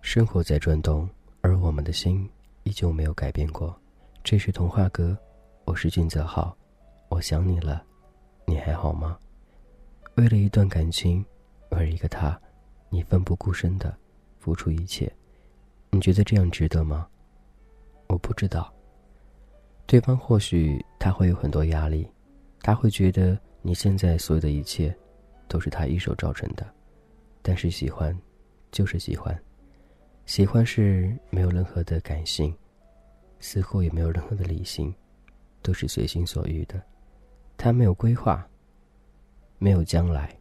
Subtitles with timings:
[0.00, 1.08] 生活在转动，
[1.40, 2.28] 而我们的心
[2.62, 3.74] 依旧没有改变过。
[4.22, 5.16] 这是童话歌，
[5.64, 6.56] 我是俊泽浩，
[7.08, 7.84] 我想你了，
[8.46, 9.18] 你还好吗？
[10.16, 11.24] 为了一段感情，
[11.70, 12.40] 为一个他，
[12.90, 13.96] 你奋不顾身的
[14.38, 15.12] 付出一切，
[15.90, 17.08] 你觉得这样值得吗？
[18.08, 18.73] 我不知道。
[19.86, 22.08] 对方或许他会有很多压力，
[22.62, 24.94] 他会觉得你现在所有的一切，
[25.46, 26.66] 都是他一手造成的。
[27.42, 28.18] 但是喜欢，
[28.72, 29.38] 就是喜欢。
[30.24, 32.52] 喜欢是没有任何的感性，
[33.40, 34.92] 似乎也没有任何的理性，
[35.60, 36.82] 都是随心所欲的。
[37.58, 38.48] 他没有规划，
[39.58, 40.34] 没有将来，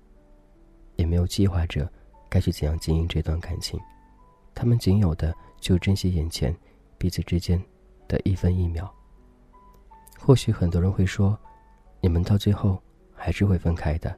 [0.95, 1.91] 也没有计划着
[2.29, 3.77] 该去怎样经营这段感情。
[4.55, 6.55] 他们仅有的就珍惜眼前
[6.97, 7.61] 彼此之间
[8.07, 8.89] 的一分一秒。
[10.25, 11.37] 或许很多人会说，
[11.99, 12.81] 你们到最后
[13.13, 14.17] 还是会分开的。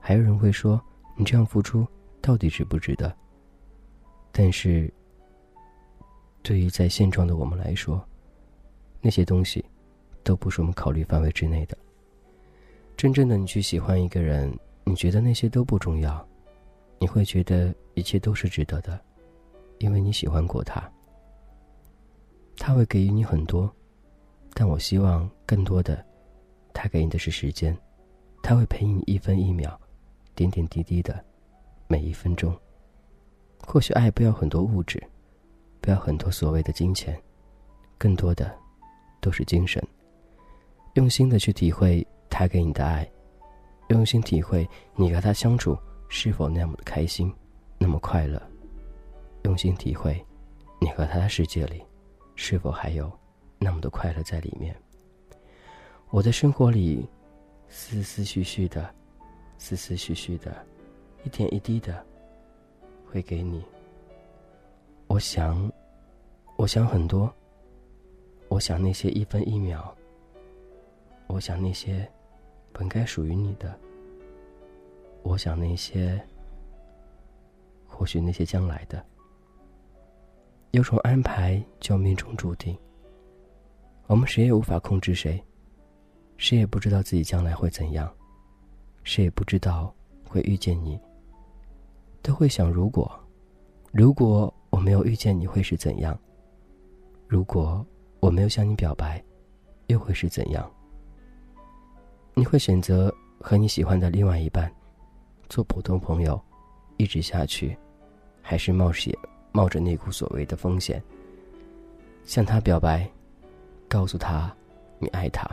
[0.00, 0.80] 还有人会说，
[1.16, 1.86] 你这样付出
[2.22, 3.14] 到底值不值得？
[4.32, 4.90] 但是，
[6.42, 8.02] 对于在现状的我们来说，
[9.02, 9.62] 那些东西
[10.24, 11.76] 都不是我们考虑范围之内的。
[12.96, 14.50] 真正的你去喜欢一个人，
[14.82, 16.26] 你觉得那些都不重要，
[16.98, 18.98] 你会觉得一切都是值得的，
[19.76, 20.90] 因为你喜欢过他。
[22.56, 23.70] 他会给予你很多，
[24.60, 26.04] 但我希望更多的，
[26.74, 27.78] 他给你的是时间，
[28.42, 29.78] 他会陪你一分一秒，
[30.34, 31.24] 点点滴滴的
[31.86, 32.52] 每一分钟。
[33.64, 35.00] 或许爱不要很多物质，
[35.80, 37.16] 不要很多所谓的金钱，
[37.96, 38.52] 更多的
[39.20, 39.80] 都是精神。
[40.94, 43.08] 用心的去体会他给你的爱，
[43.90, 47.32] 用心体会你和他相处是否那么的开心，
[47.78, 48.42] 那么快乐。
[49.44, 50.20] 用心体会
[50.80, 51.80] 你和他的世界里
[52.34, 53.08] 是否还有
[53.58, 54.74] 那么多快乐在里面。
[56.10, 57.06] 我的生活里，
[57.68, 58.94] 丝丝絮絮的，
[59.58, 60.64] 丝丝絮絮的，
[61.24, 62.04] 一点一滴的。
[63.10, 63.64] 会给你。
[65.06, 65.72] 我想，
[66.56, 67.32] 我想很多。
[68.48, 69.96] 我想那些一分一秒。
[71.26, 72.06] 我想那些
[72.70, 73.78] 本该属于你的。
[75.22, 76.22] 我想那些，
[77.86, 79.02] 或许那些将来的。
[80.72, 82.76] 有种安排叫命中注定。
[84.08, 85.38] 我们谁也无法控制谁，
[86.38, 88.10] 谁也不知道自己将来会怎样，
[89.04, 90.98] 谁也不知道会遇见你。
[92.22, 93.10] 都会想，如果，
[93.92, 96.18] 如果我没有遇见你会是怎样？
[97.26, 97.86] 如果
[98.20, 99.22] 我没有向你表白，
[99.88, 100.68] 又会是怎样？
[102.32, 104.72] 你会选择和你喜欢的另外一半，
[105.50, 106.40] 做普通朋友，
[106.96, 107.76] 一直下去，
[108.40, 109.14] 还是冒险，
[109.52, 111.02] 冒着那股所谓的风险，
[112.24, 113.06] 向他表白，
[113.88, 114.54] 告诉他
[114.98, 115.48] 你爱他？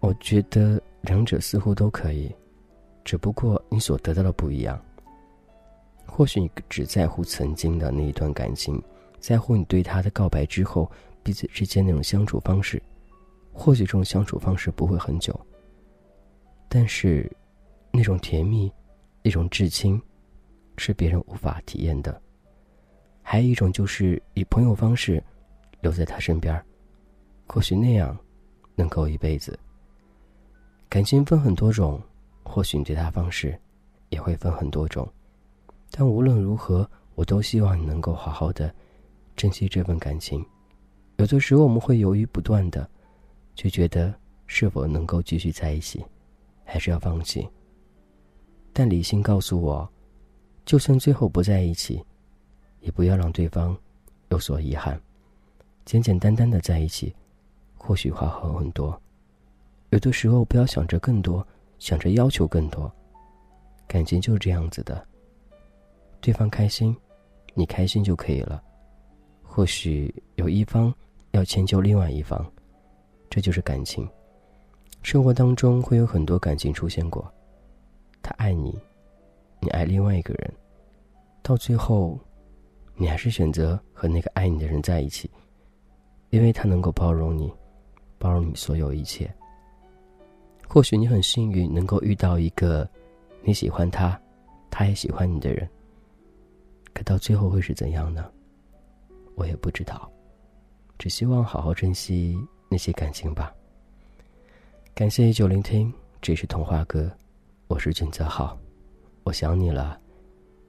[0.00, 2.34] 我觉得两者似乎都可以，
[3.04, 4.80] 只不过你所得到的不一样。
[6.06, 8.82] 或许你只在乎曾经的那一段感情，
[9.18, 10.90] 在乎你对他的告白之后
[11.22, 12.82] 彼此之间那种相处方式。
[13.52, 15.38] 或许这种相处方式不会很久，
[16.68, 17.30] 但是
[17.92, 18.72] 那种甜蜜、
[19.22, 20.00] 那种至亲，
[20.76, 22.20] 是别人无法体验的。
[23.22, 25.22] 还有一种就是以朋友方式
[25.80, 26.64] 留在他身边，
[27.52, 28.16] 或许那样
[28.76, 29.58] 能够一辈子。
[30.88, 32.00] 感情分很多种，
[32.44, 33.58] 或许你对他方式
[34.10, 35.06] 也会分很多种。
[35.90, 38.72] 但无论如何，我都希望你能够好好的
[39.34, 40.46] 珍惜这份感情。
[41.16, 42.88] 有的时候我们会犹豫不断的，
[43.56, 44.14] 就觉得
[44.46, 46.04] 是否能够继续在一起，
[46.64, 47.48] 还是要放弃。
[48.72, 49.90] 但理性告诉我，
[50.64, 52.00] 就算最后不在一起，
[52.78, 53.76] 也不要让对方
[54.28, 55.00] 有所遗憾。
[55.84, 57.12] 简简单单的在一起，
[57.82, 59.00] 或许会好很多。
[59.88, 61.44] 有的时候不要想着更多，
[61.78, 62.92] 想着要求更多。
[63.88, 65.04] 感情就是这样子的。
[66.20, 66.94] 对方开心，
[67.54, 68.62] 你开心就可以了。
[69.42, 70.94] 或许有一方
[71.32, 72.44] 要迁就另外一方，
[73.28, 74.08] 这就是感情。
[75.02, 77.28] 生活当中会有很多感情出现过，
[78.22, 78.78] 他爱你，
[79.58, 80.54] 你爱另外一个人，
[81.42, 82.16] 到最后，
[82.94, 85.28] 你还是选择和那个爱你的人在一起，
[86.28, 87.50] 因为他能够包容你，
[88.20, 89.28] 包容你所有一切。
[90.68, 92.88] 或许你很幸运能够遇到一个
[93.42, 94.16] 你喜欢他，
[94.70, 95.68] 他也喜欢你的人。
[96.92, 98.30] 可到最后会是怎样呢？
[99.36, 100.08] 我也不知道，
[100.98, 102.38] 只希望好好珍惜
[102.68, 103.52] 那些感情吧。
[104.94, 107.10] 感谢依旧聆听，这是童话歌，
[107.68, 108.58] 我是俊泽浩，
[109.22, 109.98] 我想你了，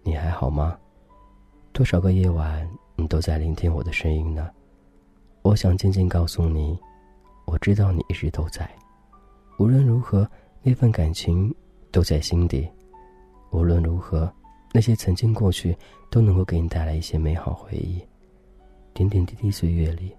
[0.04, 0.80] 你还好吗？
[1.74, 4.50] 多少个夜晚你都在聆听我的声音呢？
[5.42, 6.80] 我想静静告诉你，
[7.62, 8.70] 知道你一直都在。
[9.58, 10.30] 无论如何，
[10.64, 11.54] 那份感情
[11.92, 12.68] 都在心底。
[13.52, 14.32] 无论如何，
[14.74, 15.78] 那些曾经过去
[16.10, 18.04] 都能够给你带来一些美好回忆。
[18.94, 20.12] 点点滴滴岁月里，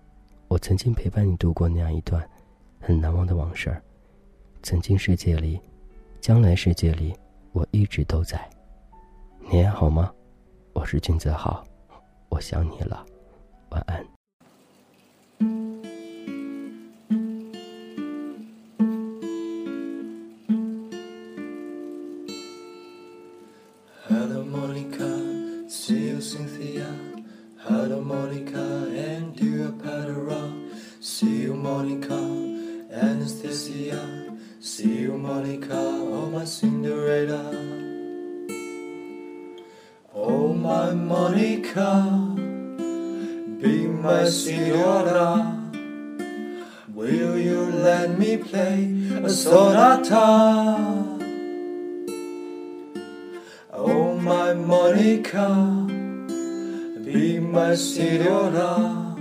[0.49, 2.27] 我曾经陪伴你度过那样一段
[2.81, 3.75] 很难忘的往事。
[4.63, 5.61] 曾经世界里，
[6.21, 7.15] 将来世界里，
[7.53, 8.49] 我一直都在。
[9.51, 10.13] 你还好吗？
[10.73, 11.65] 我是君泽浩，
[12.29, 13.05] 我想你了，
[13.71, 14.22] 晚安。
[26.23, 26.87] Cynthia.
[27.57, 28.65] Hello, Monica,
[28.95, 29.73] and do a
[31.01, 32.15] See you, Monica,
[32.91, 34.01] Anastasia.
[34.61, 37.43] See you, Monica, oh my Cinderella.
[40.15, 41.91] Oh, my Monica,
[43.61, 45.71] be my Cinderella.
[46.95, 48.95] Will you let me play
[49.25, 51.12] a sonata?
[54.55, 55.87] Monica
[57.05, 59.17] be my Signora.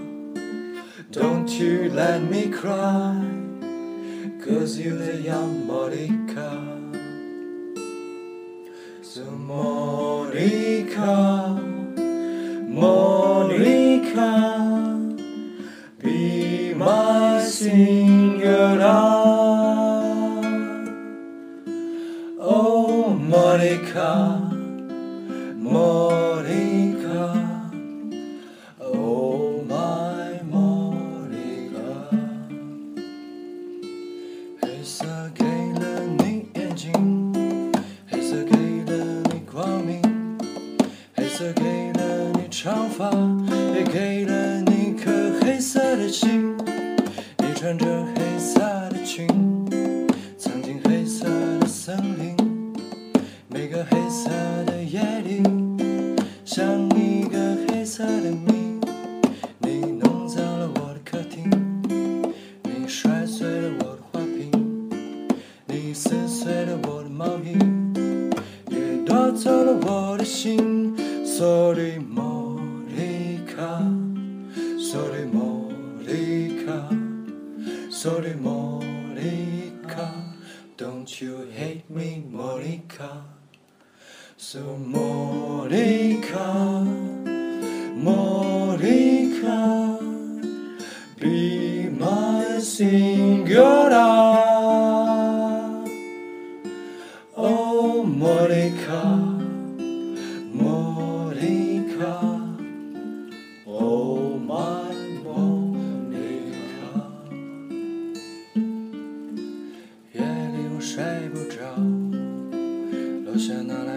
[1.12, 3.22] Don't you let me cry,
[4.44, 6.52] cause you're the young Monica.
[9.02, 11.00] So, Monica,
[43.76, 45.12] 也给了你颗
[45.42, 46.56] 黑色的心。
[47.38, 47.86] 你穿着
[78.02, 80.10] Sorry, Monica,
[80.76, 83.26] don't you hate me, Monica?
[84.38, 86.48] So, Monica,
[87.94, 90.00] Monica,
[91.20, 94.41] be my singer.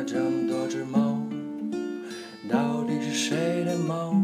[0.06, 1.18] 这么多只猫？
[2.48, 4.14] 到底是谁的猫？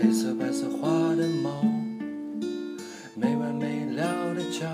[0.00, 1.62] 黑色白色花的猫，
[3.14, 4.66] 没完没了的叫，